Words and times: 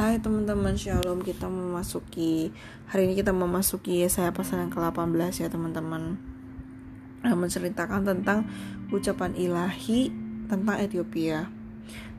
Hai 0.00 0.16
teman-teman. 0.16 0.80
Shalom. 0.80 1.20
Kita 1.20 1.44
memasuki 1.44 2.48
hari 2.88 3.04
ini 3.04 3.20
kita 3.20 3.36
memasuki 3.36 4.00
saya 4.08 4.32
pasal 4.32 4.64
yang 4.64 4.72
ke-18 4.72 5.44
ya 5.44 5.52
teman-teman. 5.52 6.16
Nah, 7.20 7.36
menceritakan 7.36 8.08
tentang 8.08 8.48
ucapan 8.88 9.36
ilahi 9.36 10.08
tentang 10.48 10.80
Ethiopia. 10.80 11.52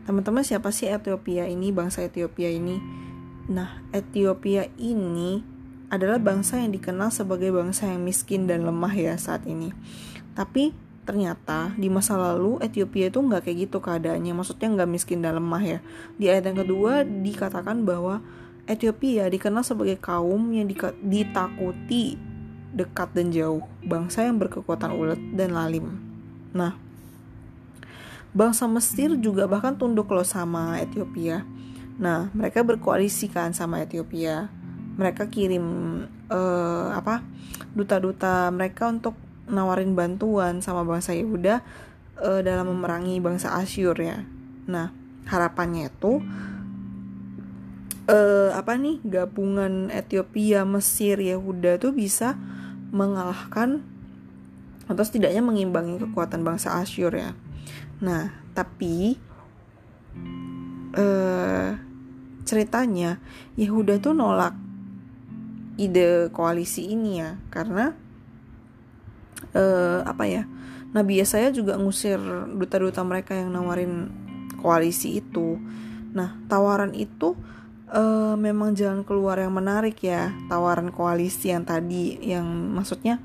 Teman-teman 0.06 0.46
siapa 0.46 0.70
sih 0.70 0.94
Ethiopia 0.94 1.50
ini 1.50 1.74
bangsa 1.74 2.06
Ethiopia 2.06 2.54
ini? 2.54 2.78
Nah 3.50 3.82
Ethiopia 3.90 4.70
ini 4.78 5.42
adalah 5.90 6.22
bangsa 6.22 6.62
yang 6.62 6.78
dikenal 6.78 7.10
sebagai 7.10 7.50
bangsa 7.50 7.90
yang 7.90 8.06
miskin 8.06 8.46
dan 8.46 8.62
lemah 8.62 8.94
ya 8.94 9.18
saat 9.18 9.50
ini. 9.50 9.74
Tapi 10.38 10.70
ternyata 11.04 11.74
di 11.76 11.90
masa 11.90 12.16
lalu 12.16 12.62
Ethiopia 12.62 13.10
itu 13.10 13.20
nggak 13.20 13.48
kayak 13.48 13.58
gitu 13.68 13.78
keadaannya. 13.82 14.34
Maksudnya 14.34 14.68
nggak 14.72 14.90
miskin 14.90 15.20
dan 15.26 15.38
lemah 15.42 15.64
ya. 15.64 15.80
Di 16.16 16.30
ayat 16.30 16.50
yang 16.50 16.60
kedua 16.62 17.04
dikatakan 17.04 17.84
bahwa 17.84 18.22
Ethiopia 18.70 19.28
dikenal 19.28 19.66
sebagai 19.66 19.98
kaum 19.98 20.54
yang 20.54 20.70
ditakuti 21.02 22.16
dekat 22.72 23.12
dan 23.12 23.28
jauh 23.36 23.68
bangsa 23.84 24.24
yang 24.24 24.40
berkekuatan 24.40 24.96
ulet 24.96 25.20
dan 25.36 25.52
lalim. 25.52 26.00
Nah 26.56 26.78
bangsa 28.32 28.64
Mesir 28.72 29.20
juga 29.20 29.44
bahkan 29.50 29.76
tunduk 29.76 30.08
loh 30.08 30.24
sama 30.24 30.80
Ethiopia. 30.80 31.44
Nah 32.00 32.32
mereka 32.32 32.64
berkoalisi 32.64 33.28
kan 33.28 33.52
sama 33.52 33.84
Ethiopia. 33.84 34.48
Mereka 34.96 35.28
kirim 35.28 35.66
uh, 36.32 36.88
apa 36.96 37.24
duta-duta 37.76 38.52
mereka 38.54 38.88
untuk 38.88 39.16
nawarin 39.52 39.94
bantuan 39.94 40.64
sama 40.64 40.88
bangsa 40.88 41.12
Yehuda 41.12 41.62
uh, 42.18 42.42
dalam 42.42 42.72
memerangi 42.72 43.20
bangsa 43.20 43.54
Asyur 43.60 44.00
ya. 44.00 44.24
Nah, 44.66 44.96
harapannya 45.28 45.92
itu 45.92 46.24
uh, 48.08 48.50
apa 48.56 48.80
nih 48.80 49.04
gabungan 49.04 49.92
Ethiopia, 49.92 50.64
Mesir, 50.64 51.20
Yehuda 51.20 51.78
tuh 51.78 51.92
bisa 51.92 52.40
mengalahkan 52.96 53.84
atau 54.88 55.04
setidaknya 55.04 55.44
mengimbangi 55.44 56.00
kekuatan 56.02 56.44
bangsa 56.44 56.80
Asyur 56.80 57.12
ya. 57.12 57.32
Nah, 58.02 58.34
tapi 58.56 59.16
uh, 60.96 61.78
ceritanya 62.44 63.22
Yehuda 63.56 64.02
tuh 64.04 64.12
nolak 64.12 64.58
ide 65.80 66.28
koalisi 66.36 66.92
ini 66.92 67.24
ya 67.24 67.40
karena 67.48 67.96
uh, 69.56 70.04
apa 70.04 70.24
ya 70.28 70.44
Nabi 70.92 71.24
Yesaya 71.24 71.56
juga 71.56 71.80
ngusir 71.80 72.20
duta-duta 72.52 73.00
mereka 73.08 73.32
yang 73.32 73.56
nawarin 73.56 74.12
koalisi 74.60 75.24
itu. 75.24 75.56
Nah 76.12 76.36
tawaran 76.52 76.92
itu 76.92 77.34
uh, 77.88 78.36
memang 78.36 78.76
jalan 78.76 79.08
keluar 79.08 79.40
yang 79.40 79.56
menarik 79.56 80.04
ya 80.04 80.36
tawaran 80.52 80.92
koalisi 80.92 81.56
yang 81.56 81.64
tadi 81.64 82.20
yang 82.20 82.46
maksudnya 82.76 83.24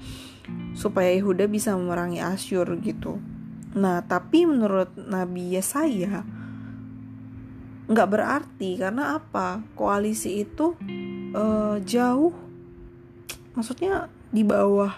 supaya 0.79 1.11
Yehuda 1.11 1.51
bisa 1.51 1.75
memerangi 1.75 2.23
Asyur 2.23 2.71
gitu. 2.79 3.19
Nah 3.75 3.99
tapi 4.07 4.47
menurut 4.47 4.95
Nabi 4.95 5.59
Yesaya 5.59 6.23
nggak 7.87 8.11
berarti 8.11 8.79
karena 8.79 9.19
apa? 9.19 9.63
Koalisi 9.75 10.47
itu 10.47 10.79
uh, 11.35 11.83
jauh 11.83 12.35
maksudnya 13.59 14.07
di 14.31 14.43
bawah 14.47 14.95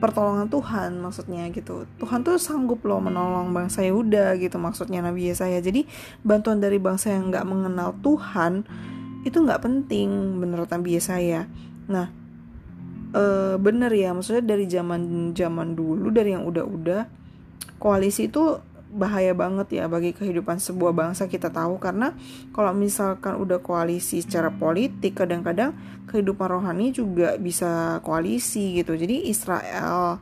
pertolongan 0.00 0.48
Tuhan 0.48 0.96
maksudnya 0.98 1.46
gitu. 1.52 1.84
Tuhan 2.00 2.24
tuh 2.24 2.40
sanggup 2.40 2.80
loh 2.88 2.98
menolong 2.98 3.52
bangsa 3.52 3.84
Yehuda 3.84 4.40
gitu 4.40 4.56
maksudnya 4.56 5.04
Nabi 5.04 5.28
Yesaya. 5.30 5.60
Jadi 5.60 5.84
bantuan 6.24 6.58
dari 6.58 6.80
bangsa 6.80 7.12
yang 7.12 7.28
nggak 7.28 7.44
mengenal 7.44 7.92
Tuhan 8.00 8.64
itu 9.22 9.36
nggak 9.36 9.60
penting 9.60 10.40
menurut 10.40 10.72
Nabi 10.72 10.96
Yesaya. 10.96 11.44
Nah 11.86 12.08
e, 13.12 13.22
bener 13.60 13.92
ya 13.92 14.16
maksudnya 14.16 14.42
dari 14.42 14.64
zaman 14.64 15.32
zaman 15.36 15.76
dulu 15.76 16.08
dari 16.08 16.32
yang 16.32 16.48
udah-udah 16.48 17.06
koalisi 17.76 18.32
itu 18.32 18.60
bahaya 18.90 19.30
banget 19.32 19.82
ya 19.82 19.84
bagi 19.86 20.10
kehidupan 20.10 20.58
sebuah 20.58 20.90
bangsa 20.90 21.30
kita 21.30 21.48
tahu. 21.48 21.78
Karena 21.78 22.12
kalau 22.50 22.74
misalkan 22.74 23.38
udah 23.38 23.62
koalisi 23.62 24.20
secara 24.20 24.50
politik 24.50 25.18
kadang-kadang 25.18 25.72
kehidupan 26.10 26.50
rohani 26.50 26.90
juga 26.90 27.38
bisa 27.38 28.02
koalisi 28.02 28.82
gitu. 28.82 28.98
Jadi 28.98 29.30
Israel 29.30 30.18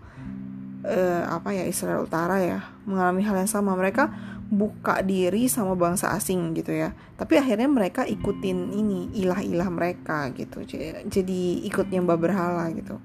eh, 0.84 1.22
apa 1.24 1.56
ya 1.56 1.64
Israel 1.64 2.04
Utara 2.04 2.38
ya 2.44 2.60
mengalami 2.84 3.24
hal 3.24 3.40
yang 3.40 3.50
sama. 3.50 3.72
Mereka 3.72 4.36
buka 4.48 5.04
diri 5.04 5.44
sama 5.48 5.76
bangsa 5.76 6.12
asing 6.12 6.56
gitu 6.56 6.72
ya. 6.72 6.96
Tapi 7.16 7.36
akhirnya 7.36 7.68
mereka 7.68 8.04
ikutin 8.04 8.72
ini 8.72 9.12
ilah-ilah 9.16 9.68
mereka 9.68 10.28
gitu. 10.32 10.64
Jadi 11.08 11.64
ikut 11.68 11.88
nyembah 11.88 12.16
berhala 12.16 12.64
gitu. 12.72 12.96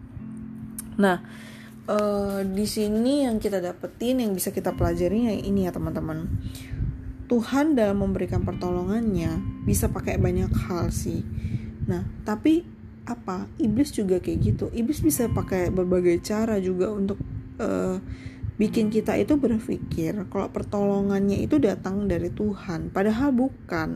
Nah 0.99 1.19
uh, 1.87 2.41
di 2.43 2.65
sini 2.67 3.27
yang 3.27 3.39
kita 3.39 3.59
dapetin 3.59 4.23
yang 4.23 4.31
bisa 4.31 4.51
kita 4.51 4.75
pelajari 4.75 5.27
ya 5.27 5.33
ini 5.35 5.67
ya 5.67 5.71
teman-teman. 5.71 6.27
Tuhan 7.31 7.73
dalam 7.73 8.03
memberikan 8.03 8.43
pertolongannya 8.45 9.63
bisa 9.65 9.89
pakai 9.89 10.19
banyak 10.19 10.51
hal 10.67 10.91
sih. 10.93 11.23
Nah 11.89 12.05
tapi 12.27 12.63
apa? 13.03 13.51
Iblis 13.59 13.91
juga 13.95 14.19
kayak 14.19 14.39
gitu. 14.43 14.65
Iblis 14.71 15.03
bisa 15.03 15.27
pakai 15.27 15.71
berbagai 15.73 16.19
cara 16.23 16.59
juga 16.59 16.91
untuk 16.91 17.19
uh, 17.59 17.99
bikin 18.53 18.93
kita 18.93 19.17
itu 19.17 19.33
berpikir 19.33 20.13
kalau 20.29 20.47
pertolongannya 20.53 21.41
itu 21.41 21.57
datang 21.57 22.05
dari 22.05 22.29
Tuhan 22.29 22.93
padahal 22.93 23.33
bukan. 23.33 23.89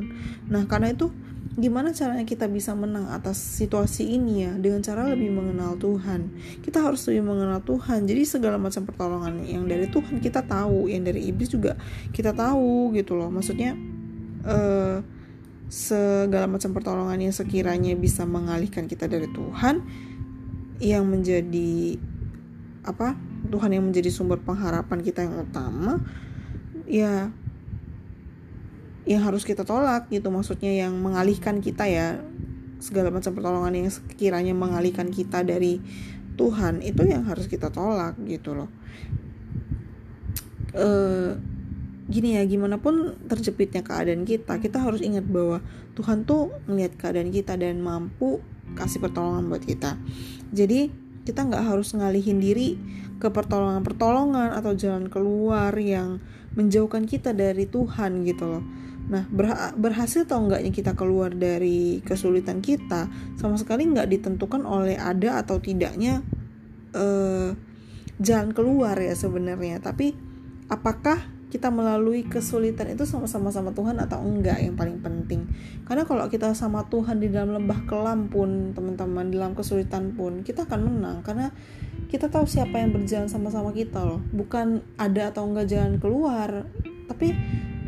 Nah 0.50 0.66
karena 0.66 0.92
itu 0.92 1.14
gimana 1.58 1.90
caranya 1.90 2.22
kita 2.22 2.46
bisa 2.46 2.78
menang 2.78 3.10
atas 3.10 3.42
situasi 3.42 4.14
ini 4.14 4.46
ya? 4.46 4.54
Dengan 4.54 4.86
cara 4.86 5.10
lebih 5.10 5.34
mengenal 5.34 5.74
Tuhan. 5.82 6.30
Kita 6.62 6.86
harus 6.86 7.02
lebih 7.10 7.34
mengenal 7.34 7.66
Tuhan. 7.66 8.06
Jadi 8.06 8.22
segala 8.30 8.62
macam 8.62 8.86
pertolongan 8.86 9.42
yang 9.42 9.66
dari 9.66 9.90
Tuhan 9.90 10.22
kita 10.22 10.46
tahu 10.46 10.86
yang 10.86 11.02
dari 11.02 11.26
iblis 11.26 11.50
juga 11.50 11.74
kita 12.14 12.38
tahu 12.38 12.94
gitu 12.94 13.18
loh. 13.18 13.34
Maksudnya 13.34 13.74
uh, 14.46 15.02
segala 15.68 16.48
macam 16.48 16.72
pertolongan 16.72 17.20
yang 17.20 17.34
sekiranya 17.36 17.98
bisa 17.98 18.24
mengalihkan 18.24 18.88
kita 18.88 19.10
dari 19.10 19.28
Tuhan 19.28 19.84
yang 20.78 21.10
menjadi 21.10 21.98
apa 22.88 23.18
Tuhan 23.50 23.76
yang 23.76 23.84
menjadi 23.84 24.08
sumber 24.14 24.40
pengharapan 24.40 25.04
kita 25.04 25.28
yang 25.28 25.44
utama 25.44 26.00
ya 26.88 27.34
yang 29.08 29.24
harus 29.24 29.48
kita 29.48 29.64
tolak 29.64 30.12
gitu 30.12 30.28
maksudnya 30.28 30.70
yang 30.76 30.94
mengalihkan 31.00 31.64
kita 31.64 31.88
ya. 31.88 32.20
Segala 32.78 33.10
macam 33.10 33.34
pertolongan 33.34 33.74
yang 33.74 33.90
sekiranya 33.90 34.54
mengalihkan 34.54 35.10
kita 35.10 35.42
dari 35.42 35.82
Tuhan 36.38 36.86
itu 36.86 37.02
yang 37.08 37.26
harus 37.26 37.50
kita 37.50 37.74
tolak 37.74 38.20
gitu 38.28 38.54
loh. 38.54 38.70
E, 40.78 40.88
gini 42.12 42.38
ya 42.38 42.46
gimana 42.46 42.78
pun 42.78 43.18
terjepitnya 43.26 43.82
keadaan 43.82 44.24
kita 44.24 44.62
kita 44.62 44.80
harus 44.80 45.02
ingat 45.02 45.26
bahwa 45.26 45.60
Tuhan 45.98 46.24
tuh 46.30 46.54
ngelihat 46.70 46.96
keadaan 47.02 47.34
kita 47.34 47.58
dan 47.58 47.82
mampu 47.82 48.46
kasih 48.78 49.02
pertolongan 49.02 49.50
buat 49.50 49.66
kita. 49.66 49.98
Jadi 50.54 50.94
kita 51.26 51.44
nggak 51.44 51.66
harus 51.66 51.92
ngalihin 51.98 52.40
diri 52.40 52.78
ke 53.18 53.34
pertolongan-pertolongan 53.34 54.54
atau 54.54 54.78
jalan 54.78 55.10
keluar 55.10 55.74
yang 55.78 56.22
menjauhkan 56.54 57.06
kita 57.06 57.34
dari 57.34 57.70
Tuhan 57.70 58.26
gitu 58.26 58.46
loh 58.46 58.64
Nah, 59.08 59.24
berhasil 59.80 60.28
atau 60.28 60.44
enggaknya 60.44 60.72
kita 60.76 60.92
keluar 60.92 61.32
dari 61.32 62.04
kesulitan 62.04 62.60
kita 62.60 63.08
sama 63.40 63.56
sekali 63.56 63.88
nggak 63.88 64.12
ditentukan 64.12 64.68
oleh 64.68 65.00
ada 65.00 65.40
atau 65.40 65.64
tidaknya 65.64 66.20
uh, 66.92 67.56
jalan 68.20 68.52
keluar 68.52 69.00
ya 69.00 69.16
sebenarnya. 69.16 69.80
Tapi 69.80 70.12
apakah 70.68 71.24
kita 71.48 71.72
melalui 71.72 72.28
kesulitan 72.28 72.92
itu 72.92 73.08
sama-sama 73.08 73.48
sama 73.48 73.72
Tuhan 73.72 73.96
atau 74.04 74.20
enggak 74.20 74.60
yang 74.60 74.76
paling 74.76 75.00
penting. 75.00 75.48
Karena 75.88 76.04
kalau 76.04 76.28
kita 76.28 76.52
sama 76.52 76.92
Tuhan 76.92 77.24
di 77.24 77.32
dalam 77.32 77.56
lembah 77.56 77.88
kelam 77.88 78.28
pun, 78.28 78.76
teman-teman, 78.76 79.32
dalam 79.32 79.56
kesulitan 79.56 80.20
pun, 80.20 80.44
kita 80.44 80.68
akan 80.68 80.84
menang 80.84 81.24
karena 81.24 81.56
kita 82.08 82.32
tahu 82.32 82.48
siapa 82.48 82.80
yang 82.80 82.96
berjalan 82.96 83.28
sama-sama 83.28 83.76
kita 83.76 84.04
loh. 84.04 84.24
Bukan 84.32 84.84
ada 84.96 85.32
atau 85.32 85.44
enggak 85.48 85.68
jalan 85.68 86.00
keluar, 86.00 86.68
tapi 87.12 87.36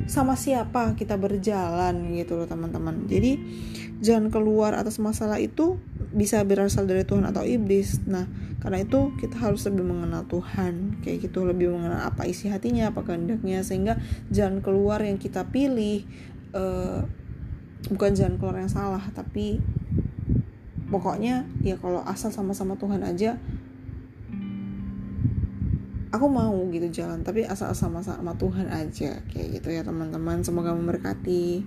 sama 0.10 0.34
siapa 0.34 0.98
kita 0.98 1.16
berjalan 1.16 2.14
gitu 2.18 2.36
loh 2.36 2.48
teman-teman. 2.50 3.06
Jadi 3.06 3.40
jangan 4.04 4.34
keluar 4.34 4.76
atas 4.76 4.98
masalah 4.98 5.38
itu 5.38 5.78
bisa 6.10 6.42
berasal 6.42 6.90
dari 6.90 7.06
Tuhan 7.06 7.24
atau 7.30 7.46
iblis. 7.46 8.02
Nah 8.10 8.26
karena 8.60 8.84
itu 8.84 9.14
kita 9.22 9.40
harus 9.40 9.64
lebih 9.70 9.86
mengenal 9.86 10.26
Tuhan. 10.26 11.00
Kayak 11.06 11.30
gitu 11.30 11.46
lebih 11.46 11.72
mengenal 11.72 12.10
apa 12.10 12.26
isi 12.26 12.50
hatinya 12.50 12.90
apa 12.90 13.06
kehendaknya. 13.06 13.62
Sehingga 13.62 14.02
jalan 14.34 14.60
keluar 14.66 15.00
yang 15.06 15.22
kita 15.22 15.46
pilih 15.48 16.04
uh, 16.58 17.06
bukan 17.88 18.12
jalan 18.12 18.36
keluar 18.36 18.60
yang 18.60 18.72
salah 18.72 19.00
tapi 19.16 19.64
pokoknya 20.90 21.48
ya 21.64 21.80
kalau 21.80 22.04
asal 22.04 22.34
sama-sama 22.34 22.76
Tuhan 22.76 23.06
aja 23.06 23.40
aku 26.10 26.26
mau 26.26 26.58
gitu 26.74 26.90
jalan 26.90 27.22
tapi 27.22 27.46
asal 27.46 27.74
sama 27.78 28.02
sama 28.02 28.34
Tuhan 28.36 28.66
aja 28.70 29.22
kayak 29.30 29.48
gitu 29.62 29.70
ya 29.70 29.82
teman-teman. 29.86 30.42
Semoga 30.42 30.74
memberkati 30.74 31.62